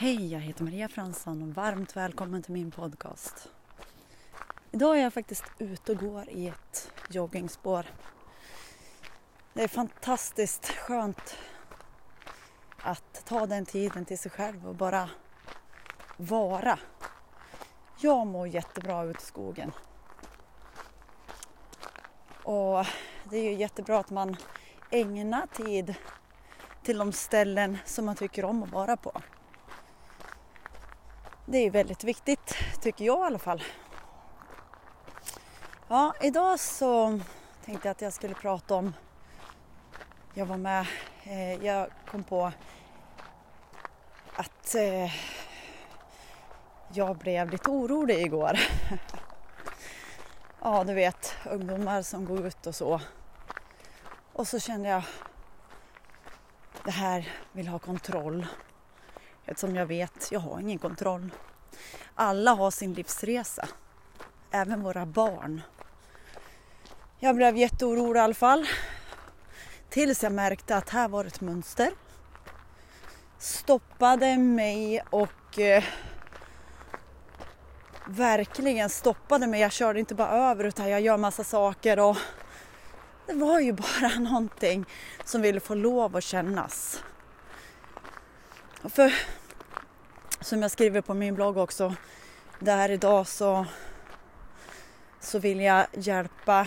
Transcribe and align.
Hej, 0.00 0.32
jag 0.32 0.40
heter 0.40 0.64
Maria 0.64 0.88
Fransson 0.88 1.42
och 1.42 1.48
varmt 1.48 1.96
välkommen 1.96 2.42
till 2.42 2.52
min 2.52 2.70
podcast. 2.70 3.48
Idag 4.70 4.98
är 4.98 5.02
jag 5.02 5.12
faktiskt 5.12 5.44
ute 5.58 5.92
och 5.92 5.98
går 5.98 6.28
i 6.28 6.48
ett 6.48 6.92
joggingspår. 7.10 7.86
Det 9.52 9.62
är 9.62 9.68
fantastiskt 9.68 10.66
skönt 10.66 11.36
att 12.82 13.24
ta 13.26 13.46
den 13.46 13.66
tiden 13.66 14.04
till 14.04 14.18
sig 14.18 14.30
själv 14.30 14.68
och 14.68 14.74
bara 14.74 15.10
vara. 16.16 16.78
Jag 18.00 18.26
mår 18.26 18.48
jättebra 18.48 19.04
ute 19.04 19.22
i 19.22 19.26
skogen. 19.26 19.72
Och 22.42 22.86
det 23.24 23.36
är 23.36 23.50
ju 23.50 23.54
jättebra 23.54 23.98
att 23.98 24.10
man 24.10 24.36
ägnar 24.90 25.46
tid 25.46 25.94
till 26.82 26.98
de 26.98 27.12
ställen 27.12 27.78
som 27.84 28.06
man 28.06 28.16
tycker 28.16 28.44
om 28.44 28.62
att 28.62 28.72
vara 28.72 28.96
på. 28.96 29.22
Det 31.52 31.58
är 31.58 31.70
väldigt 31.70 32.04
viktigt, 32.04 32.54
tycker 32.80 33.04
jag 33.04 33.18
i 33.18 33.26
alla 33.26 33.38
fall. 33.38 33.62
Ja, 35.88 36.14
idag 36.20 36.60
så 36.60 37.20
tänkte 37.64 37.88
jag 37.88 37.92
att 37.92 38.00
jag 38.00 38.12
skulle 38.12 38.34
prata 38.34 38.74
om... 38.74 38.94
Jag 40.34 40.46
var 40.46 40.56
med, 40.56 40.86
eh, 41.22 41.66
jag 41.66 41.90
kom 42.10 42.24
på 42.24 42.52
att 44.36 44.74
eh, 44.74 45.12
jag 46.92 47.16
blev 47.16 47.50
lite 47.50 47.70
orolig 47.70 48.18
igår. 48.20 48.60
ja, 50.60 50.84
du 50.84 50.94
vet, 50.94 51.34
ungdomar 51.50 52.02
som 52.02 52.24
går 52.24 52.46
ut 52.46 52.66
och 52.66 52.74
så. 52.74 53.00
Och 54.32 54.48
så 54.48 54.58
kände 54.58 54.88
jag, 54.88 55.02
det 56.84 56.90
här 56.90 57.32
vill 57.52 57.68
ha 57.68 57.78
kontroll. 57.78 58.46
Eftersom 59.46 59.76
jag 59.76 59.86
vet, 59.86 60.28
jag 60.30 60.40
har 60.40 60.60
ingen 60.60 60.78
kontroll. 60.78 61.30
Alla 62.14 62.54
har 62.54 62.70
sin 62.70 62.94
livsresa. 62.94 63.68
Även 64.50 64.82
våra 64.82 65.06
barn. 65.06 65.62
Jag 67.18 67.36
blev 67.36 67.56
jätteorolig 67.56 68.20
i 68.20 68.22
alla 68.22 68.34
fall. 68.34 68.66
Tills 69.88 70.22
jag 70.22 70.32
märkte 70.32 70.76
att 70.76 70.88
här 70.88 71.08
var 71.08 71.24
ett 71.24 71.40
mönster. 71.40 71.90
Stoppade 73.38 74.36
mig 74.36 75.02
och 75.10 75.58
eh, 75.58 75.84
verkligen 78.06 78.90
stoppade 78.90 79.46
mig. 79.46 79.60
Jag 79.60 79.72
körde 79.72 80.00
inte 80.00 80.14
bara 80.14 80.50
över 80.50 80.64
utan 80.64 80.88
jag 80.88 81.00
gör 81.00 81.16
massa 81.16 81.44
saker 81.44 81.98
och 81.98 82.16
det 83.26 83.34
var 83.34 83.60
ju 83.60 83.72
bara 83.72 84.18
någonting 84.18 84.84
som 85.24 85.42
ville 85.42 85.60
få 85.60 85.74
lov 85.74 86.16
att 86.16 86.24
kännas. 86.24 87.02
För 88.88 89.12
som 90.40 90.62
jag 90.62 90.70
skriver 90.70 91.00
på 91.00 91.14
min 91.14 91.34
blogg 91.34 91.56
också, 91.56 91.94
där 92.58 92.90
idag 92.90 93.26
så, 93.26 93.66
så 95.20 95.38
vill 95.38 95.60
jag 95.60 95.86
hjälpa 95.92 96.66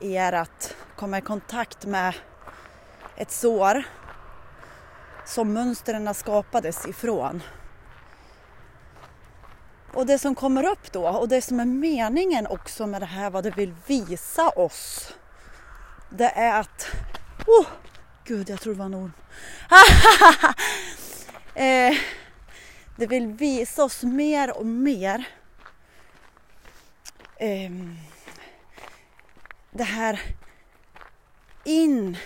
er 0.00 0.32
att 0.32 0.76
komma 0.96 1.18
i 1.18 1.20
kontakt 1.20 1.86
med 1.86 2.14
ett 3.16 3.30
sår 3.30 3.82
som 5.26 5.52
mönstren 5.52 6.14
skapades 6.14 6.86
ifrån. 6.86 7.42
Och 9.94 10.06
det 10.06 10.18
som 10.18 10.34
kommer 10.34 10.64
upp 10.64 10.92
då 10.92 11.08
och 11.08 11.28
det 11.28 11.42
som 11.42 11.60
är 11.60 11.64
meningen 11.64 12.46
också 12.46 12.86
med 12.86 13.02
det 13.02 13.06
här, 13.06 13.30
vad 13.30 13.44
det 13.44 13.50
vill 13.50 13.74
visa 13.86 14.48
oss, 14.48 15.14
det 16.10 16.30
är 16.30 16.60
att... 16.60 16.86
Oh, 17.46 17.66
Gud, 18.24 18.50
jag 18.50 18.60
tror 18.60 18.72
det 18.72 18.78
var 18.78 18.86
en 18.86 18.94
orm. 18.94 19.12
eh, 21.58 21.94
det 22.96 23.06
vill 23.06 23.26
visa 23.26 23.84
oss 23.84 24.02
mer 24.02 24.58
och 24.58 24.66
mer 24.66 25.28
eh, 27.36 27.70
det 29.70 29.84
här 29.84 30.20
in 31.64 32.16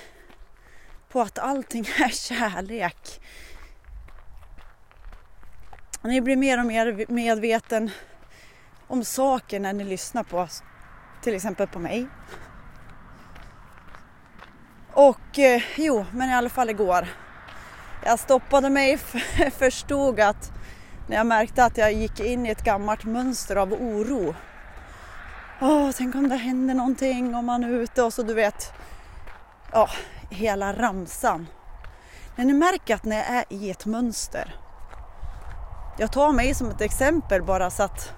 på 1.09 1.21
att 1.21 1.39
allting 1.39 1.85
är 1.99 2.09
kärlek. 2.09 3.21
Ni 6.03 6.21
blir 6.21 6.37
mer 6.37 6.59
och 6.59 6.67
mer 6.67 7.07
medveten 7.09 7.91
om 8.87 9.05
saker 9.05 9.61
när 9.61 9.73
ni 9.73 9.85
lyssnar 9.85 10.23
på 10.23 10.49
till 11.23 11.35
exempel 11.35 11.69
på 11.69 11.79
mig. 11.79 12.07
Och 14.93 15.39
eh, 15.39 15.63
jo, 15.77 16.07
men 16.13 16.31
i 16.31 16.35
alla 16.35 16.51
fall 16.51 16.71
igår. 16.71 17.09
Jag 18.05 18.19
stoppade 18.19 18.71
mig, 18.71 18.99
förstod 19.59 20.21
att 20.21 20.53
när 21.07 21.17
jag 21.17 21.27
märkte 21.27 21.65
att 21.65 21.77
jag 21.77 21.93
gick 21.93 22.21
in 22.21 22.47
i 22.47 22.51
ett 22.51 22.65
gammalt 22.65 23.05
mönster 23.05 23.57
av 23.57 23.73
oro. 23.73 24.35
Åh, 25.61 25.91
tänk 25.97 26.15
om 26.15 26.29
det 26.29 26.37
händer 26.37 26.75
någonting 26.75 27.35
om 27.35 27.47
man 27.47 27.65
är 27.65 27.69
ute 27.69 28.03
och 28.03 28.13
så 28.13 28.23
du 28.23 28.35
vet, 28.35 28.73
ja, 29.73 29.89
hela 30.31 30.73
ramsan. 30.73 31.47
När 32.37 32.45
ni 32.45 32.53
märker 32.53 32.95
att 32.95 33.05
ni 33.05 33.17
är 33.17 33.45
i 33.49 33.71
ett 33.71 33.87
mönster. 33.87 34.55
Jag 35.99 36.13
tar 36.13 36.33
mig 36.33 36.55
som 36.55 36.71
ett 36.71 36.81
exempel 36.81 37.43
bara 37.43 37.71
så 37.71 37.83
att 37.83 38.13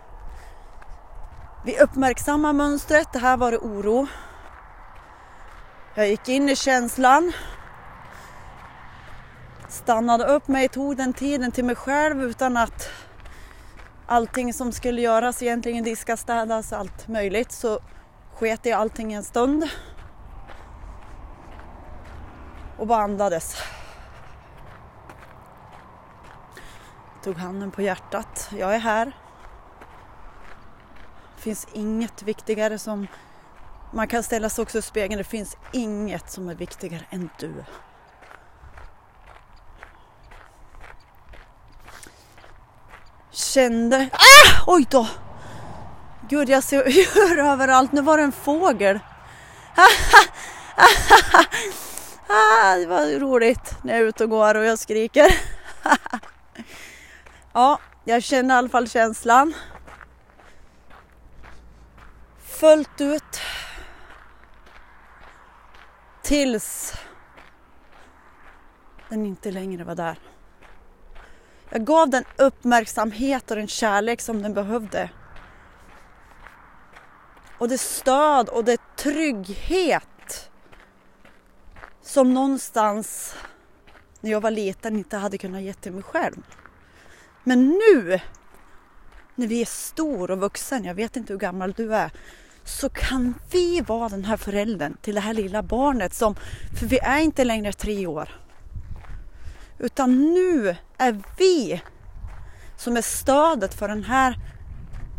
vi 1.65 1.79
uppmärksammar 1.79 2.53
mönstret. 2.53 3.13
Det 3.13 3.19
här 3.19 3.37
var 3.37 3.51
det 3.51 3.59
oro. 3.59 4.07
Jag 5.95 6.09
gick 6.09 6.29
in 6.29 6.49
i 6.49 6.57
känslan. 6.57 7.33
Stannade 9.85 10.25
upp 10.25 10.49
mig, 10.49 10.69
tog 10.69 10.97
den 10.97 11.13
tiden 11.13 11.53
till 11.53 11.65
mig 11.65 11.75
själv 11.75 12.23
utan 12.23 12.57
att 12.57 12.91
allting 14.07 14.53
som 14.53 14.73
skulle 14.73 15.01
göras 15.01 15.43
egentligen 15.43 15.85
diska, 15.85 16.17
städas, 16.17 16.73
allt 16.73 17.09
möjligt 17.09 17.53
så 17.53 17.79
sket 18.35 18.67
jag 18.67 18.81
allting 18.81 19.13
en 19.13 19.25
stund. 19.25 19.69
Och 22.79 22.87
bara 22.87 23.03
andades. 23.03 23.57
Tog 27.25 27.37
handen 27.37 27.71
på 27.71 27.83
hjärtat. 27.83 28.51
Jag 28.59 28.75
är 28.75 28.79
här. 28.79 29.17
Det 31.37 31.43
finns 31.43 31.67
inget 31.73 32.23
viktigare 32.23 32.79
som 32.79 33.07
man 33.93 34.09
kan 34.09 34.23
ställa 34.23 34.49
sig 34.49 34.63
också 34.63 34.79
i 34.79 34.83
spegeln. 34.83 35.19
Det 35.19 35.25
finns 35.25 35.57
inget 35.73 36.31
som 36.31 36.49
är 36.49 36.55
viktigare 36.55 37.05
än 37.11 37.31
du. 37.39 37.65
Kände... 43.55 44.09
Ah! 44.13 44.65
Oj 44.67 44.87
då! 44.91 45.09
Gud, 46.29 46.49
jag 46.49 46.65
ser 46.65 46.89
djur 46.89 47.39
överallt. 47.39 47.93
Nu 47.93 48.01
var 48.01 48.17
det 48.17 48.23
en 48.23 48.33
fågel. 48.33 49.01
ah, 52.27 52.77
det 52.77 52.87
var 52.87 53.21
roligt 53.21 53.77
när 53.83 53.93
jag 53.93 54.03
är 54.03 54.07
ute 54.07 54.25
och 54.25 54.31
går 54.31 54.55
och 54.55 54.65
jag 54.65 54.79
skriker. 54.79 55.35
ja, 57.53 57.79
jag 58.05 58.23
känner 58.23 58.55
i 58.55 58.59
alla 58.59 58.69
fall 58.69 58.89
känslan. 58.89 59.55
Fullt 62.61 63.01
ut 63.01 63.41
Tills 66.23 66.95
den 69.09 69.27
inte 69.27 69.51
längre 69.51 69.85
var 69.85 69.95
där. 69.95 70.19
Jag 71.71 71.85
gav 71.85 72.11
den 72.11 72.25
uppmärksamhet 72.37 73.51
och 73.51 73.57
den 73.57 73.69
kärlek 73.69 74.21
som 74.21 74.43
den 74.43 74.55
behövde. 74.55 75.11
Och 77.59 77.69
det 77.69 77.79
stöd 77.79 78.49
och 78.49 78.65
det 78.65 78.81
trygghet 78.97 80.51
som 82.03 82.35
någonstans 82.35 83.35
när 84.21 84.31
jag 84.31 84.41
var 84.41 84.51
liten 84.51 84.97
inte 84.97 85.17
hade 85.17 85.39
kunnat 85.39 85.63
ge 85.63 85.73
till 85.73 85.93
mig 85.93 86.03
själv. 86.03 86.43
Men 87.45 87.69
nu 87.69 88.21
när 89.35 89.47
vi 89.47 89.61
är 89.61 89.67
stor 89.67 90.31
och 90.31 90.39
vuxen, 90.39 90.85
jag 90.85 90.95
vet 90.95 91.17
inte 91.17 91.33
hur 91.33 91.41
gammal 91.41 91.73
du 91.73 91.95
är, 91.95 92.11
så 92.65 92.89
kan 92.89 93.35
vi 93.53 93.81
vara 93.81 94.09
den 94.09 94.25
här 94.25 94.37
föräldern 94.37 94.97
till 95.03 95.15
det 95.15 95.21
här 95.21 95.35
lilla 95.35 95.63
barnet 95.63 96.15
som, 96.15 96.35
för 96.81 96.87
vi 96.87 96.99
är 96.99 97.19
inte 97.19 97.45
längre 97.45 97.73
tre 97.73 98.07
år. 98.07 98.44
Utan 99.79 100.35
nu 100.35 100.77
är 100.99 101.23
vi 101.39 101.83
som 102.77 102.97
är 102.97 103.03
stödet 103.03 103.75
för, 103.75 103.89
den 103.89 104.05
här, 104.05 104.39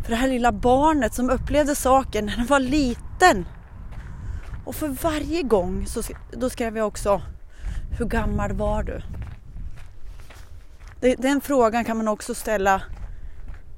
för 0.02 0.10
det 0.10 0.16
här 0.16 0.28
lilla 0.28 0.52
barnet 0.52 1.14
som 1.14 1.30
upplevde 1.30 1.74
saken 1.74 2.26
när 2.26 2.36
den 2.36 2.46
var 2.46 2.60
liten. 2.60 3.46
Och 4.64 4.74
för 4.74 4.88
varje 4.88 5.42
gång 5.42 5.86
så 5.86 6.02
då 6.32 6.50
skrev 6.50 6.76
jag 6.76 6.86
också, 6.86 7.22
hur 7.98 8.06
gammal 8.06 8.52
var 8.52 8.82
du? 8.82 9.02
Den 11.18 11.40
frågan 11.40 11.84
kan 11.84 11.96
man 11.96 12.08
också 12.08 12.34
ställa 12.34 12.82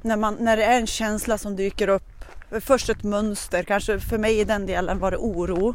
när, 0.03 0.17
man, 0.17 0.37
när 0.41 0.57
det 0.57 0.65
är 0.65 0.81
en 0.81 0.87
känsla 0.87 1.39
som 1.39 1.57
dyker 1.57 1.89
upp 1.89 2.25
först 2.61 2.89
ett 2.89 3.03
mönster, 3.03 3.63
kanske 3.63 4.01
för 4.01 4.19
mig 4.19 4.41
i 4.41 4.45
den 4.45 4.67
delen 4.67 4.99
var 4.99 5.11
det 5.11 5.17
oro. 5.17 5.75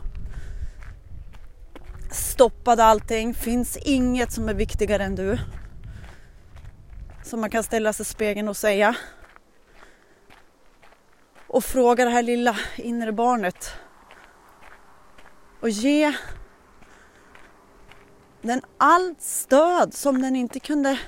Stoppade 2.14 2.84
allting, 2.84 3.34
finns 3.34 3.78
inget 3.78 4.32
som 4.32 4.50
är 4.50 4.54
viktigare 4.54 5.04
än 5.04 5.16
du. 5.16 5.40
som 7.24 7.42
man 7.42 7.50
kan 7.50 7.64
ställa 7.64 7.94
sig 7.94 8.04
i 8.04 8.06
spegeln 8.06 8.48
och 8.48 8.58
säga. 8.58 8.96
Och 11.48 11.64
fråga 11.64 12.06
det 12.06 12.12
här 12.12 12.24
lilla 12.24 12.58
inre 12.76 13.12
barnet. 13.12 13.72
Och 15.62 15.70
ge 15.70 16.14
den 18.42 18.62
allt 18.78 19.22
stöd 19.22 19.94
som 19.94 20.22
den 20.22 20.36
inte 20.36 20.60
kunde 20.60 21.00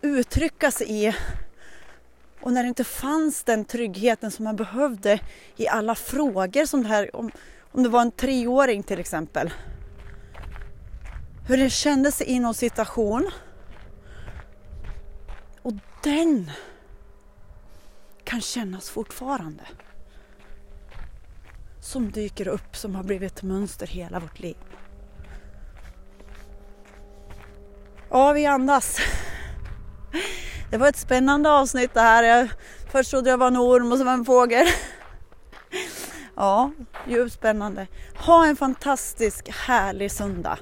uttrycka 0.00 0.70
sig 0.70 1.06
i 1.06 1.14
och 2.40 2.52
när 2.52 2.62
det 2.62 2.68
inte 2.68 2.84
fanns 2.84 3.42
den 3.42 3.64
tryggheten 3.64 4.30
som 4.30 4.44
man 4.44 4.56
behövde 4.56 5.20
i 5.56 5.68
alla 5.68 5.94
frågor 5.94 6.66
som 6.66 6.82
det 6.82 6.88
här, 6.88 7.16
om, 7.16 7.30
om 7.76 7.82
det 7.82 7.88
var 7.88 8.00
en 8.00 8.10
treåring 8.10 8.82
till 8.82 9.00
exempel. 9.00 9.52
Hur 11.48 11.56
det 11.56 11.70
kändes 11.70 12.22
i 12.22 12.38
någon 12.38 12.54
situation. 12.54 13.30
Och 15.62 15.72
den 16.02 16.50
kan 18.24 18.40
kännas 18.40 18.90
fortfarande. 18.90 19.62
Som 21.80 22.10
dyker 22.10 22.48
upp, 22.48 22.76
som 22.76 22.94
har 22.94 23.02
blivit 23.02 23.32
ett 23.32 23.42
mönster 23.42 23.86
hela 23.86 24.20
vårt 24.20 24.38
liv. 24.38 24.56
Ja, 28.10 28.32
vi 28.32 28.46
andas. 28.46 28.98
Det 30.70 30.76
var 30.76 30.88
ett 30.88 30.96
spännande 30.96 31.50
avsnitt 31.50 31.94
det 31.94 32.00
här. 32.00 32.22
Jag, 32.22 32.48
först 32.90 33.10
trodde 33.10 33.30
jag 33.30 33.38
var 33.38 33.46
en 33.46 33.56
orm 33.56 33.92
och 33.92 33.98
så 33.98 34.04
var 34.04 34.12
en 34.12 34.24
fågel. 34.24 34.66
Ja, 36.36 36.70
djupt 37.08 37.32
spännande. 37.32 37.86
Ha 38.14 38.46
en 38.46 38.56
fantastisk 38.56 39.48
härlig 39.48 40.12
söndag. 40.12 40.58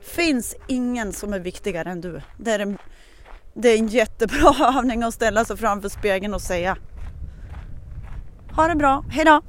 Finns 0.00 0.56
ingen 0.66 1.12
som 1.12 1.32
är 1.32 1.38
viktigare 1.38 1.90
än 1.90 2.00
du. 2.00 2.20
Det 2.36 2.52
är 2.52 2.58
en, 2.58 2.78
det 3.54 3.68
är 3.68 3.78
en 3.78 3.88
jättebra 3.88 4.54
övning 4.78 5.02
att 5.02 5.14
ställa 5.14 5.44
sig 5.44 5.56
framför 5.56 5.88
spegeln 5.88 6.34
och 6.34 6.42
säga. 6.42 6.76
Ha 8.56 8.68
det 8.68 8.74
bra, 8.74 9.04
hejdå! 9.10 9.42